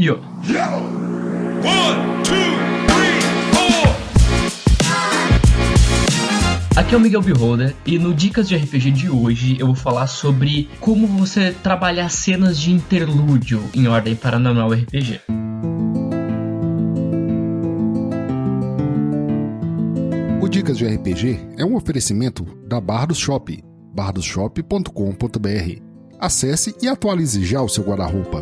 Yo! 0.00 0.14
One, 0.14 0.22
two, 2.24 2.32
three. 2.86 3.20
Aqui 6.74 6.94
é 6.94 6.96
o 6.96 7.00
Miguel 7.00 7.20
Beholder 7.20 7.76
e 7.84 7.98
no 7.98 8.14
Dicas 8.14 8.48
de 8.48 8.56
RPG 8.56 8.92
de 8.92 9.10
hoje 9.10 9.58
eu 9.60 9.66
vou 9.66 9.74
falar 9.74 10.06
sobre 10.06 10.70
como 10.80 11.06
você 11.06 11.52
trabalhar 11.62 12.08
cenas 12.08 12.58
de 12.58 12.72
interlúdio 12.72 13.62
em 13.74 13.88
ordem 13.88 14.16
paranormal 14.16 14.72
RPG. 14.72 15.20
O 20.40 20.48
Dicas 20.48 20.78
de 20.78 20.86
RPG 20.86 21.38
é 21.58 21.64
um 21.66 21.76
oferecimento 21.76 22.46
da 22.66 22.80
Bardos 22.80 23.18
Shop, 23.18 23.62
bardosshop.com.br. 23.94 25.82
Acesse 26.18 26.74
e 26.80 26.88
atualize 26.88 27.44
já 27.44 27.60
o 27.60 27.68
seu 27.68 27.84
guarda-roupa. 27.84 28.40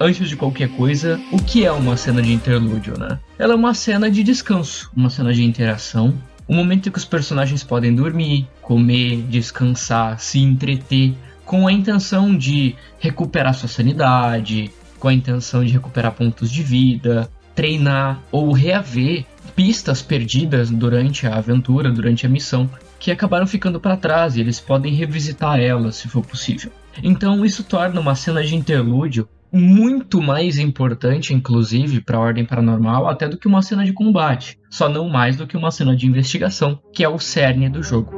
Antes 0.00 0.28
de 0.28 0.36
qualquer 0.36 0.68
coisa, 0.70 1.20
o 1.32 1.38
que 1.42 1.64
é 1.64 1.72
uma 1.72 1.96
cena 1.96 2.22
de 2.22 2.32
interlúdio, 2.32 2.98
né? 2.98 3.18
Ela 3.38 3.52
é 3.52 3.56
uma 3.56 3.74
cena 3.74 4.10
de 4.10 4.22
descanso, 4.22 4.90
uma 4.96 5.10
cena 5.10 5.32
de 5.32 5.42
interação, 5.42 6.14
um 6.48 6.56
momento 6.56 6.88
em 6.88 6.92
que 6.92 6.98
os 6.98 7.04
personagens 7.04 7.62
podem 7.62 7.94
dormir, 7.94 8.48
comer, 8.62 9.22
descansar, 9.28 10.18
se 10.18 10.38
entreter, 10.38 11.14
com 11.44 11.66
a 11.66 11.72
intenção 11.72 12.36
de 12.36 12.74
recuperar 12.98 13.54
sua 13.54 13.68
sanidade, 13.68 14.70
com 14.98 15.08
a 15.08 15.14
intenção 15.14 15.64
de 15.64 15.72
recuperar 15.72 16.12
pontos 16.12 16.50
de 16.50 16.62
vida, 16.62 17.30
treinar 17.54 18.20
ou 18.30 18.52
reaver 18.52 19.24
pistas 19.56 20.00
perdidas 20.02 20.70
durante 20.70 21.26
a 21.26 21.36
aventura, 21.36 21.90
durante 21.90 22.26
a 22.26 22.28
missão, 22.28 22.70
que 22.98 23.10
acabaram 23.10 23.46
ficando 23.46 23.80
para 23.80 23.96
trás 23.96 24.36
e 24.36 24.40
eles 24.40 24.60
podem 24.60 24.94
revisitar 24.94 25.58
elas 25.58 25.96
se 25.96 26.08
for 26.08 26.24
possível. 26.24 26.70
Então 27.02 27.44
isso 27.44 27.64
torna 27.64 28.00
uma 28.00 28.14
cena 28.14 28.42
de 28.44 28.54
interlúdio 28.54 29.28
muito 29.52 30.20
mais 30.20 30.58
importante, 30.58 31.34
inclusive, 31.34 32.00
para 32.00 32.18
a 32.18 32.20
Ordem 32.20 32.44
Paranormal, 32.44 33.08
até 33.08 33.28
do 33.28 33.38
que 33.38 33.48
uma 33.48 33.62
cena 33.62 33.84
de 33.84 33.92
combate. 33.92 34.58
Só 34.70 34.88
não 34.88 35.08
mais 35.08 35.36
do 35.36 35.46
que 35.46 35.56
uma 35.56 35.70
cena 35.70 35.96
de 35.96 36.06
investigação, 36.06 36.80
que 36.92 37.02
é 37.02 37.08
o 37.08 37.18
cerne 37.18 37.68
do 37.68 37.82
jogo. 37.82 38.12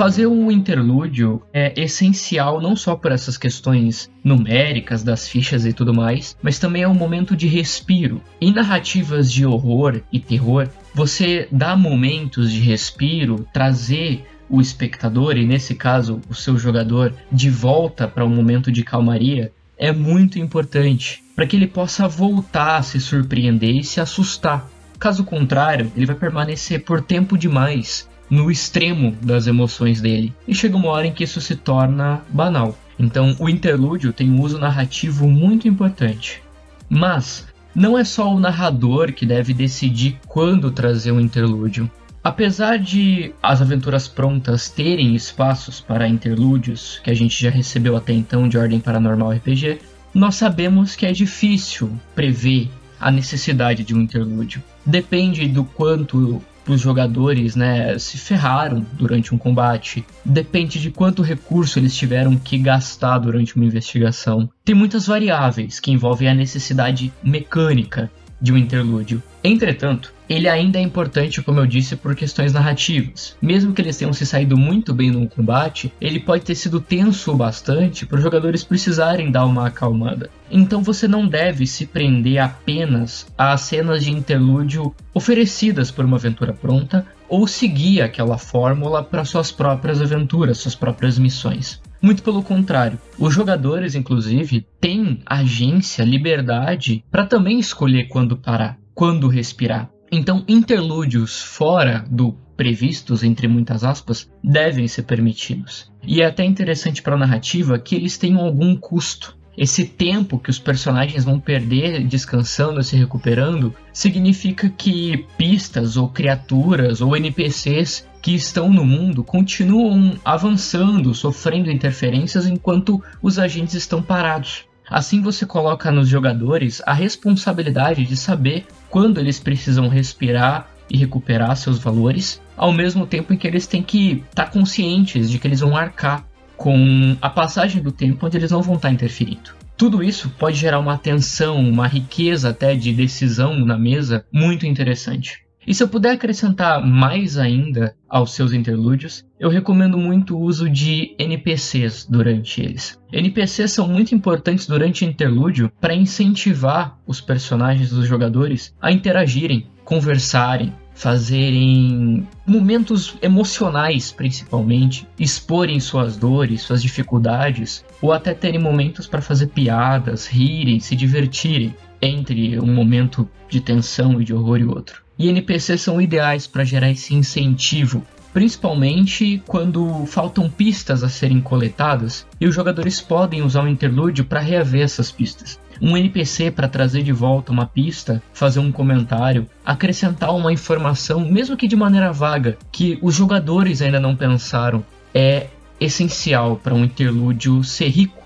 Fazer 0.00 0.26
um 0.26 0.50
interlúdio 0.50 1.42
é 1.52 1.78
essencial 1.78 2.58
não 2.58 2.74
só 2.74 2.96
por 2.96 3.12
essas 3.12 3.36
questões 3.36 4.10
numéricas 4.24 5.02
das 5.02 5.28
fichas 5.28 5.66
e 5.66 5.74
tudo 5.74 5.92
mais, 5.92 6.34
mas 6.40 6.58
também 6.58 6.82
é 6.82 6.88
um 6.88 6.94
momento 6.94 7.36
de 7.36 7.46
respiro. 7.46 8.22
Em 8.40 8.50
narrativas 8.50 9.30
de 9.30 9.44
horror 9.44 10.00
e 10.10 10.18
terror, 10.18 10.68
você 10.94 11.46
dá 11.52 11.76
momentos 11.76 12.50
de 12.50 12.60
respiro, 12.60 13.46
trazer 13.52 14.24
o 14.50 14.60
espectador, 14.60 15.36
e 15.36 15.46
nesse 15.46 15.74
caso 15.74 16.20
o 16.28 16.34
seu 16.34 16.58
jogador, 16.58 17.14
de 17.30 17.48
volta 17.48 18.08
para 18.08 18.24
um 18.24 18.34
momento 18.34 18.72
de 18.72 18.82
calmaria, 18.82 19.52
é 19.78 19.92
muito 19.92 20.38
importante 20.38 21.22
para 21.34 21.46
que 21.46 21.56
ele 21.56 21.66
possa 21.66 22.06
voltar 22.06 22.76
a 22.76 22.82
se 22.82 23.00
surpreender 23.00 23.76
e 23.76 23.84
se 23.84 24.00
assustar. 24.00 24.68
Caso 24.98 25.24
contrário, 25.24 25.90
ele 25.96 26.04
vai 26.04 26.16
permanecer 26.16 26.84
por 26.84 27.00
tempo 27.00 27.38
demais 27.38 28.06
no 28.28 28.50
extremo 28.50 29.16
das 29.22 29.46
emoções 29.46 30.00
dele 30.00 30.34
e 30.46 30.54
chega 30.54 30.76
uma 30.76 30.90
hora 30.90 31.06
em 31.06 31.12
que 31.12 31.24
isso 31.24 31.40
se 31.40 31.56
torna 31.56 32.20
banal. 32.28 32.76
Então, 32.98 33.34
o 33.38 33.48
interlúdio 33.48 34.12
tem 34.12 34.30
um 34.30 34.42
uso 34.42 34.58
narrativo 34.58 35.26
muito 35.26 35.66
importante. 35.66 36.42
Mas 36.88 37.46
não 37.74 37.96
é 37.96 38.04
só 38.04 38.30
o 38.30 38.38
narrador 38.38 39.12
que 39.12 39.24
deve 39.24 39.54
decidir 39.54 40.18
quando 40.26 40.70
trazer 40.70 41.12
um 41.12 41.20
interlúdio. 41.20 41.90
Apesar 42.22 42.78
de 42.78 43.32
as 43.42 43.62
aventuras 43.62 44.06
prontas 44.06 44.68
terem 44.68 45.14
espaços 45.14 45.80
para 45.80 46.06
interlúdios, 46.06 47.00
que 47.02 47.10
a 47.10 47.14
gente 47.14 47.42
já 47.42 47.50
recebeu 47.50 47.96
até 47.96 48.12
então 48.12 48.46
de 48.46 48.58
Ordem 48.58 48.78
Paranormal 48.78 49.32
RPG, 49.32 49.78
nós 50.12 50.34
sabemos 50.34 50.94
que 50.94 51.06
é 51.06 51.12
difícil 51.12 51.90
prever 52.14 52.68
a 53.00 53.10
necessidade 53.10 53.82
de 53.84 53.94
um 53.94 54.00
interlúdio. 54.02 54.62
Depende 54.84 55.48
do 55.48 55.64
quanto 55.64 56.42
os 56.68 56.80
jogadores 56.80 57.56
né, 57.56 57.98
se 57.98 58.18
ferraram 58.18 58.84
durante 58.92 59.34
um 59.34 59.38
combate, 59.38 60.04
depende 60.24 60.78
de 60.78 60.90
quanto 60.90 61.22
recurso 61.22 61.78
eles 61.78 61.96
tiveram 61.96 62.36
que 62.36 62.58
gastar 62.58 63.18
durante 63.18 63.56
uma 63.56 63.64
investigação. 63.64 64.48
Tem 64.64 64.74
muitas 64.74 65.06
variáveis 65.06 65.80
que 65.80 65.90
envolvem 65.90 66.28
a 66.28 66.34
necessidade 66.34 67.12
mecânica 67.22 68.10
de 68.40 68.52
um 68.52 68.56
interlúdio. 68.56 69.22
Entretanto, 69.42 70.12
ele 70.28 70.48
ainda 70.48 70.78
é 70.78 70.82
importante, 70.82 71.42
como 71.42 71.58
eu 71.58 71.66
disse, 71.66 71.96
por 71.96 72.14
questões 72.14 72.52
narrativas. 72.52 73.36
Mesmo 73.42 73.72
que 73.72 73.82
eles 73.82 73.96
tenham 73.96 74.12
se 74.12 74.24
saído 74.24 74.56
muito 74.56 74.94
bem 74.94 75.10
no 75.10 75.28
combate, 75.28 75.92
ele 76.00 76.20
pode 76.20 76.44
ter 76.44 76.54
sido 76.54 76.80
tenso 76.80 77.32
o 77.32 77.36
bastante 77.36 78.06
para 78.06 78.18
os 78.18 78.22
jogadores 78.22 78.62
precisarem 78.62 79.30
dar 79.30 79.44
uma 79.44 79.66
acalmada. 79.66 80.30
Então 80.50 80.82
você 80.82 81.08
não 81.08 81.26
deve 81.26 81.66
se 81.66 81.84
prender 81.84 82.38
apenas 82.38 83.26
às 83.36 83.62
cenas 83.62 84.04
de 84.04 84.12
interlúdio 84.12 84.94
oferecidas 85.12 85.90
por 85.90 86.04
uma 86.04 86.16
aventura 86.16 86.52
pronta 86.52 87.04
ou 87.28 87.46
seguir 87.46 88.00
aquela 88.00 88.38
fórmula 88.38 89.02
para 89.02 89.24
suas 89.24 89.50
próprias 89.50 90.00
aventuras, 90.00 90.58
suas 90.58 90.74
próprias 90.74 91.18
missões. 91.18 91.80
Muito 92.02 92.22
pelo 92.22 92.42
contrário, 92.42 92.98
os 93.18 93.34
jogadores, 93.34 93.94
inclusive, 93.94 94.66
têm 94.80 95.20
agência, 95.26 96.02
liberdade 96.02 97.04
para 97.10 97.26
também 97.26 97.58
escolher 97.58 98.08
quando 98.08 98.38
parar, 98.38 98.78
quando 98.94 99.28
respirar. 99.28 99.90
Então, 100.10 100.44
interlúdios 100.48 101.42
fora 101.42 102.04
do 102.10 102.32
previstos, 102.56 103.22
entre 103.22 103.48
muitas 103.48 103.84
aspas, 103.84 104.30
devem 104.42 104.86
ser 104.88 105.04
permitidos. 105.04 105.90
E 106.02 106.20
é 106.20 106.26
até 106.26 106.44
interessante 106.44 107.00
para 107.00 107.14
a 107.14 107.18
narrativa 107.18 107.78
que 107.78 107.94
eles 107.94 108.18
tenham 108.18 108.40
algum 108.40 108.76
custo. 108.76 109.38
Esse 109.60 109.84
tempo 109.84 110.38
que 110.38 110.48
os 110.48 110.58
personagens 110.58 111.22
vão 111.22 111.38
perder 111.38 112.02
descansando, 112.06 112.82
se 112.82 112.96
recuperando, 112.96 113.74
significa 113.92 114.70
que 114.70 115.26
pistas 115.36 115.98
ou 115.98 116.08
criaturas 116.08 117.02
ou 117.02 117.14
NPCs 117.14 118.08
que 118.22 118.34
estão 118.34 118.72
no 118.72 118.86
mundo 118.86 119.22
continuam 119.22 120.18
avançando, 120.24 121.12
sofrendo 121.12 121.70
interferências 121.70 122.46
enquanto 122.46 123.04
os 123.20 123.38
agentes 123.38 123.74
estão 123.74 124.02
parados. 124.02 124.64
Assim 124.88 125.20
você 125.20 125.44
coloca 125.44 125.92
nos 125.92 126.08
jogadores 126.08 126.80
a 126.86 126.94
responsabilidade 126.94 128.06
de 128.06 128.16
saber 128.16 128.64
quando 128.88 129.20
eles 129.20 129.38
precisam 129.38 129.88
respirar 129.88 130.70
e 130.88 130.96
recuperar 130.96 131.54
seus 131.54 131.78
valores, 131.78 132.40
ao 132.56 132.72
mesmo 132.72 133.06
tempo 133.06 133.34
em 133.34 133.36
que 133.36 133.46
eles 133.46 133.66
têm 133.66 133.82
que 133.82 134.24
estar 134.30 134.46
tá 134.46 134.50
conscientes 134.50 135.30
de 135.30 135.38
que 135.38 135.46
eles 135.46 135.60
vão 135.60 135.76
arcar 135.76 136.29
com 136.60 137.16
a 137.22 137.30
passagem 137.30 137.82
do 137.82 137.90
tempo 137.90 138.26
onde 138.26 138.36
eles 138.36 138.50
não 138.50 138.60
vão 138.60 138.74
estar 138.74 138.90
interferindo. 138.90 139.54
Tudo 139.78 140.02
isso 140.02 140.28
pode 140.38 140.58
gerar 140.58 140.78
uma 140.78 140.98
tensão, 140.98 141.58
uma 141.58 141.86
riqueza 141.86 142.50
até 142.50 142.74
de 142.74 142.92
decisão 142.92 143.64
na 143.64 143.78
mesa 143.78 144.26
muito 144.30 144.66
interessante. 144.66 145.38
E 145.66 145.72
se 145.72 145.82
eu 145.82 145.88
puder 145.88 146.10
acrescentar 146.12 146.86
mais 146.86 147.38
ainda 147.38 147.94
aos 148.06 148.34
seus 148.34 148.52
interlúdios, 148.52 149.24
eu 149.38 149.48
recomendo 149.48 149.96
muito 149.96 150.36
o 150.36 150.40
uso 150.40 150.68
de 150.68 151.14
NPCs 151.18 152.06
durante 152.06 152.60
eles. 152.60 153.00
NPCs 153.10 153.72
são 153.72 153.88
muito 153.88 154.14
importantes 154.14 154.66
durante 154.66 155.06
interlúdio 155.06 155.72
para 155.80 155.94
incentivar 155.94 156.98
os 157.06 157.22
personagens 157.22 157.88
dos 157.88 158.06
jogadores 158.06 158.74
a 158.82 158.92
interagirem, 158.92 159.66
conversarem, 159.82 160.74
fazerem 161.00 162.28
momentos 162.46 163.16
emocionais, 163.22 164.12
principalmente, 164.12 165.08
exporem 165.18 165.80
suas 165.80 166.14
dores, 166.14 166.60
suas 166.60 166.82
dificuldades, 166.82 167.82
ou 168.02 168.12
até 168.12 168.34
terem 168.34 168.60
momentos 168.60 169.06
para 169.06 169.22
fazer 169.22 169.46
piadas, 169.46 170.26
rirem, 170.26 170.78
se 170.78 170.94
divertirem 170.94 171.74
entre 172.02 172.60
um 172.60 172.70
momento 172.70 173.26
de 173.48 173.62
tensão 173.62 174.20
e 174.20 174.24
de 174.26 174.34
horror 174.34 174.58
e 174.58 174.66
outro. 174.66 175.02
E 175.18 175.30
NPCs 175.30 175.80
são 175.80 176.02
ideais 176.02 176.46
para 176.46 176.64
gerar 176.64 176.90
esse 176.90 177.14
incentivo, 177.14 178.04
principalmente 178.34 179.42
quando 179.46 180.04
faltam 180.04 180.50
pistas 180.50 181.02
a 181.02 181.08
serem 181.08 181.40
coletadas 181.40 182.26
e 182.38 182.46
os 182.46 182.54
jogadores 182.54 183.00
podem 183.00 183.40
usar 183.40 183.62
o 183.62 183.64
um 183.64 183.68
interlúdio 183.68 184.26
para 184.26 184.40
reaver 184.40 184.82
essas 184.82 185.10
pistas. 185.10 185.58
Um 185.80 185.96
NPC 185.96 186.50
para 186.50 186.68
trazer 186.68 187.02
de 187.02 187.12
volta 187.12 187.50
uma 187.50 187.66
pista, 187.66 188.22
fazer 188.34 188.60
um 188.60 188.70
comentário, 188.70 189.46
acrescentar 189.64 190.34
uma 190.34 190.52
informação, 190.52 191.20
mesmo 191.20 191.56
que 191.56 191.66
de 191.66 191.76
maneira 191.76 192.12
vaga, 192.12 192.58
que 192.70 192.98
os 193.00 193.14
jogadores 193.14 193.80
ainda 193.80 193.98
não 193.98 194.14
pensaram, 194.14 194.84
é 195.14 195.46
essencial 195.80 196.56
para 196.56 196.74
um 196.74 196.84
interlúdio 196.84 197.64
ser 197.64 197.88
rico 197.88 198.22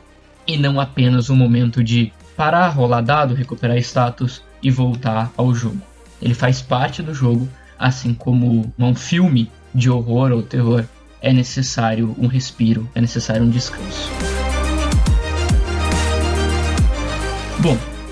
e 0.46 0.58
não 0.58 0.80
apenas 0.80 1.30
um 1.30 1.36
momento 1.36 1.82
de 1.82 2.12
parar, 2.36 2.68
rolar 2.68 3.00
dado, 3.00 3.34
recuperar 3.34 3.78
status 3.78 4.42
e 4.62 4.70
voltar 4.70 5.32
ao 5.36 5.54
jogo. 5.54 5.80
Ele 6.20 6.34
faz 6.34 6.60
parte 6.60 7.02
do 7.02 7.14
jogo, 7.14 7.48
assim 7.78 8.12
como 8.12 8.72
um 8.78 8.94
filme 8.94 9.50
de 9.74 9.90
horror 9.90 10.32
ou 10.32 10.42
terror, 10.42 10.84
é 11.20 11.32
necessário 11.32 12.14
um 12.18 12.26
respiro, 12.26 12.88
é 12.94 13.00
necessário 13.00 13.44
um 13.44 13.50
descanso. 13.50 14.10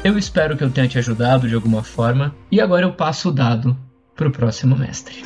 Eu 0.04 0.18
espero 0.18 0.56
que 0.56 0.64
eu 0.64 0.70
tenha 0.70 0.88
te 0.88 0.98
ajudado 0.98 1.48
de 1.48 1.54
alguma 1.54 1.82
forma 1.82 2.34
e 2.50 2.60
agora 2.60 2.84
eu 2.84 2.92
passo 2.92 3.28
o 3.28 3.32
dado 3.32 3.76
para 4.16 4.28
o 4.28 4.32
próximo 4.32 4.76
mestre. 4.76 5.22